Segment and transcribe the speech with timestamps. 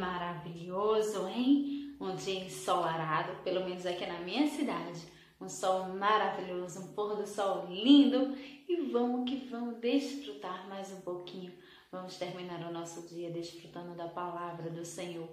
[0.00, 1.94] maravilhoso, hein?
[2.00, 5.00] Um dia ensolarado, pelo menos aqui na minha cidade.
[5.38, 8.34] Um sol maravilhoso, um pôr do sol lindo.
[8.66, 11.52] E vamos que vamos desfrutar mais um pouquinho.
[11.92, 15.28] Vamos terminar o nosso dia desfrutando da palavra do Senhor.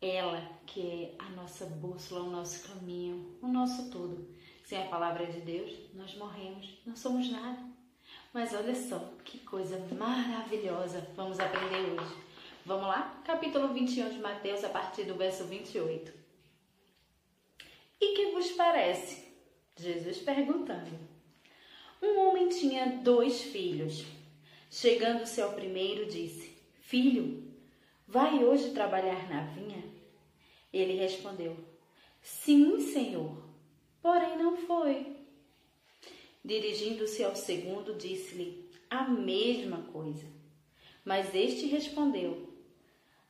[0.00, 4.28] Ela que é a nossa bússola, o nosso caminho, o nosso tudo.
[4.64, 7.58] Sem a palavra de Deus, nós morremos, não somos nada.
[8.32, 12.23] Mas olha só que coisa maravilhosa vamos aprender hoje.
[12.66, 13.20] Vamos lá?
[13.26, 16.10] Capítulo 21 de Mateus, a partir do verso 28.
[18.00, 19.22] E que vos parece?
[19.76, 20.90] Jesus perguntando.
[22.00, 24.06] Um homem tinha dois filhos.
[24.70, 27.52] Chegando-se ao primeiro, disse: Filho,
[28.08, 29.84] vai hoje trabalhar na vinha?
[30.72, 31.54] Ele respondeu:
[32.22, 33.44] Sim, senhor,
[34.00, 35.14] porém não foi.
[36.42, 40.24] Dirigindo-se ao segundo, disse-lhe a mesma coisa.
[41.04, 42.53] Mas este respondeu: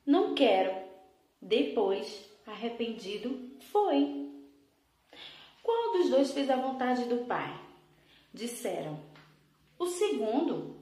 [0.07, 0.75] não quero.
[1.41, 4.31] Depois, arrependido, foi.
[5.63, 7.59] Qual dos dois fez a vontade do Pai?
[8.33, 9.01] Disseram:
[9.79, 10.77] O segundo.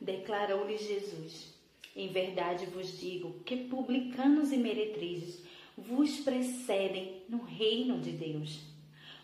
[0.00, 1.54] Declarou-lhe Jesus:
[1.94, 5.44] Em verdade vos digo que publicanos e meretrizes
[5.78, 8.58] vos precedem no reino de Deus.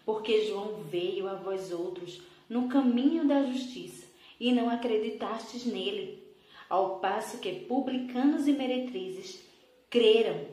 [0.05, 4.07] Porque João veio a vós outros no caminho da justiça
[4.39, 6.28] e não acreditastes nele
[6.69, 9.41] ao passo que publicanos e meretrizes
[9.89, 10.47] creram.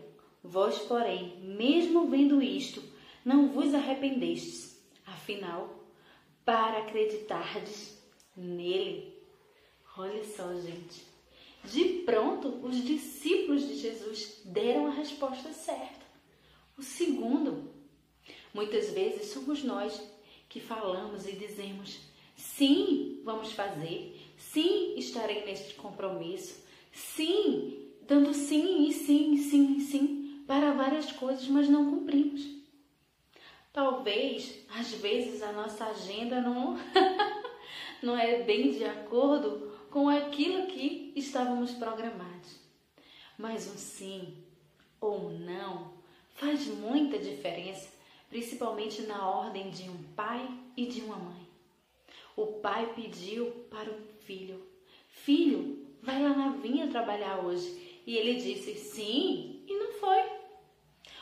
[0.44, 2.82] Vós, porém, mesmo vendo isto,
[3.24, 4.80] não vos arrependestes.
[5.06, 5.84] Afinal,
[6.44, 7.98] para acreditardes
[8.36, 9.14] nele.
[9.98, 11.04] Olha só, gente.
[11.64, 16.06] De pronto, os discípulos de Jesus deram a resposta certa.
[16.78, 17.74] O segundo.
[18.54, 20.02] Muitas vezes somos nós
[20.48, 22.00] que falamos e dizemos:
[22.36, 24.15] sim, vamos fazer,
[24.52, 26.64] Sim, estarei neste compromisso.
[26.94, 32.46] Sim, dando sim e sim e sim e sim para várias coisas, mas não cumprimos.
[33.74, 36.78] Talvez, às vezes, a nossa agenda não,
[38.02, 42.60] não é bem de acordo com aquilo que estávamos programados.
[43.38, 44.38] Mas um sim
[45.02, 45.92] ou um não
[46.36, 47.92] faz muita diferença,
[48.30, 51.45] principalmente na ordem de um pai e de uma mãe.
[52.36, 54.62] O pai pediu para o filho:
[55.08, 58.02] Filho, vai lá na vinha trabalhar hoje.
[58.06, 60.24] E ele disse: Sim, e não foi.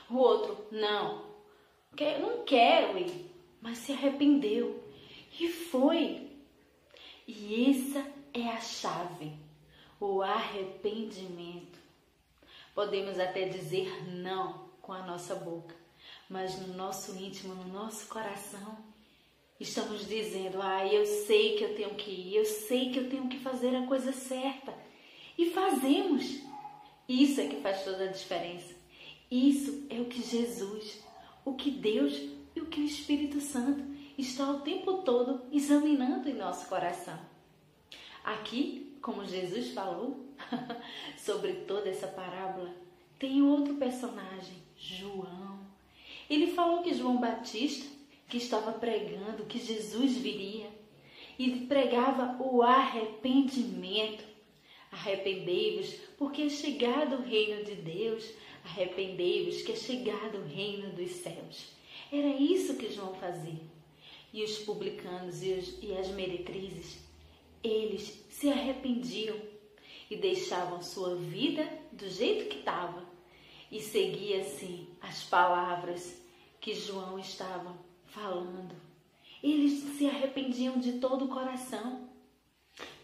[0.10, 1.34] O outro: Não,
[2.22, 3.32] não quero ir.
[3.62, 4.84] Mas se arrependeu
[5.40, 6.30] e foi.
[7.26, 9.32] E essa é a chave,
[10.00, 11.80] o arrependimento.
[12.76, 15.74] Podemos até dizer não com a nossa boca,
[16.30, 18.78] mas no nosso íntimo, no nosso coração,
[19.60, 23.30] Estamos dizendo, ah, eu sei que eu tenho que ir, eu sei que eu tenho
[23.30, 24.74] que fazer a coisa certa.
[25.38, 26.42] E fazemos.
[27.08, 28.74] Isso é que faz toda a diferença.
[29.30, 31.00] Isso é o que Jesus,
[31.46, 32.14] o que Deus
[32.56, 33.84] e o que o Espírito Santo
[34.18, 37.20] está o tempo todo examinando em nosso coração.
[38.24, 40.28] Aqui, como Jesus falou
[41.18, 42.74] sobre toda essa parábola,
[43.20, 45.60] tem outro personagem, João.
[46.30, 47.86] Ele falou que João Batista
[48.34, 50.68] que estava pregando que Jesus viria
[51.38, 54.24] e pregava o arrependimento.
[54.92, 58.28] Arrependei-vos, porque é chegado o reino de Deus.
[58.66, 61.76] Arrependei-vos, que é chegado o reino dos céus.
[62.12, 63.62] Era isso que João fazia.
[64.34, 67.04] E os publicanos e, os, e as meretrizes,
[67.64, 69.38] eles se arrependiam
[70.10, 73.08] e deixavam sua vida do jeito que estava
[73.72, 76.20] e seguia assim as palavras
[76.60, 77.83] que João estava
[78.14, 78.76] falando.
[79.42, 82.08] Eles se arrependiam de todo o coração.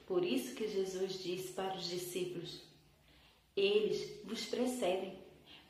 [0.08, 2.62] Por isso que Jesus disse para os discípulos:
[3.56, 5.18] Eles vos precedem.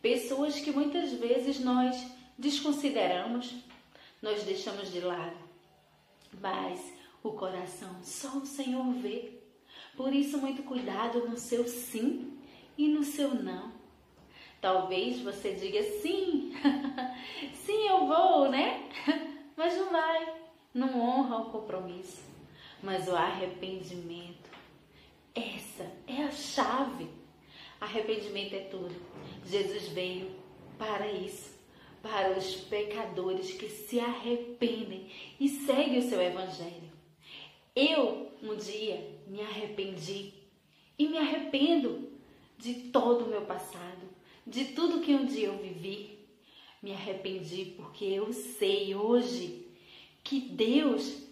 [0.02, 1.96] Pessoas que muitas vezes nós
[2.38, 3.54] desconsideramos,
[4.22, 5.36] nós deixamos de lado.
[6.40, 9.40] Mas o coração só o Senhor vê.
[9.98, 12.38] Por isso, muito cuidado no seu sim
[12.78, 13.74] e no seu não.
[14.62, 16.54] Talvez você diga sim,
[17.66, 18.90] sim eu vou, né?
[19.60, 20.36] Mas não vai,
[20.74, 22.24] não honra o compromisso.
[22.82, 24.50] Mas o arrependimento,
[25.36, 27.10] essa é a chave.
[27.82, 28.96] Arrependimento é tudo.
[29.46, 30.32] Jesus veio
[30.78, 31.60] para isso,
[32.02, 36.90] para os pecadores que se arrependem e seguem o seu evangelho.
[37.76, 40.36] Eu um dia me arrependi
[40.98, 42.10] e me arrependo
[42.58, 44.08] de todo o meu passado
[44.48, 46.19] de tudo que um dia eu vivi.
[46.82, 49.68] Me arrependi porque eu sei hoje
[50.24, 51.24] que Deus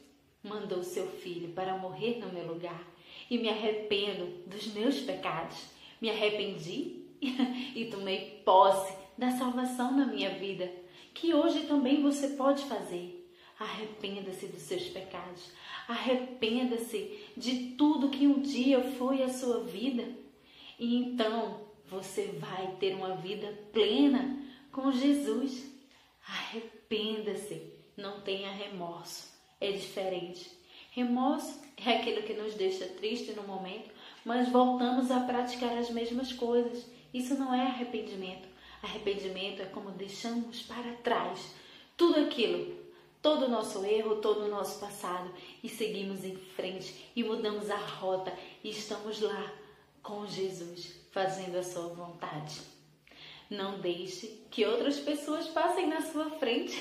[0.43, 2.85] mandou seu filho para morrer no meu lugar
[3.29, 5.57] e me arrependo dos meus pecados.
[6.01, 10.71] Me arrependi e tomei posse da salvação na minha vida,
[11.13, 13.25] que hoje também você pode fazer.
[13.57, 15.51] Arrependa-se dos seus pecados.
[15.87, 20.07] Arrependa-se de tudo que um dia foi a sua vida.
[20.77, 24.45] E então você vai ter uma vida plena
[24.77, 25.63] com Jesus.
[26.23, 27.73] Arrependa-se.
[27.97, 29.27] Não tenha remorso.
[29.59, 30.51] É diferente.
[30.91, 33.89] Remorso é aquilo que nos deixa triste no momento,
[34.23, 36.85] mas voltamos a praticar as mesmas coisas.
[37.11, 38.47] Isso não é arrependimento.
[38.83, 41.55] Arrependimento é como deixamos para trás
[41.97, 42.85] tudo aquilo
[43.19, 45.33] todo o nosso erro, todo o nosso passado
[45.63, 48.31] e seguimos em frente e mudamos a rota
[48.63, 49.51] e estamos lá
[50.03, 52.76] com Jesus, fazendo a sua vontade.
[53.49, 56.77] Não deixe que outras pessoas passem na sua frente.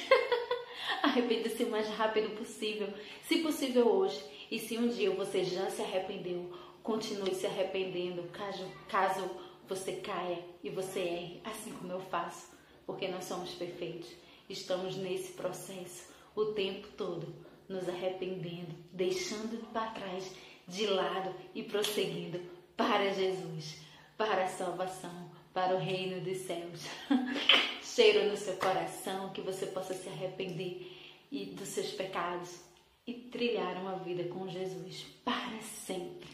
[1.02, 2.88] Arrependa-se o mais rápido possível,
[3.22, 4.22] se possível hoje.
[4.50, 6.52] E se um dia você já se arrependeu,
[6.82, 9.28] continue se arrependendo, caso, caso
[9.68, 12.50] você caia e você erre, assim como eu faço,
[12.86, 14.08] porque nós somos perfeitos.
[14.48, 17.34] Estamos nesse processo o tempo todo,
[17.68, 20.32] nos arrependendo, deixando para trás,
[20.68, 22.40] de lado e prosseguindo
[22.76, 23.80] para Jesus,
[24.16, 26.82] para a salvação, para o reino dos céus.
[27.82, 30.92] Cheiro no seu coração, que você possa se arrepender
[31.32, 32.60] e dos seus pecados
[33.06, 36.28] e trilhar uma vida com Jesus para sempre.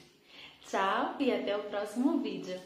[0.68, 2.60] Tchau e até o próximo vídeo.